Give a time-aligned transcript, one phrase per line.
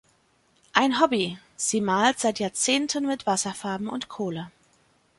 [0.73, 4.49] Ein Hobby: sie malt seit Jahrzehnten mit Wasserfarben und Kohle.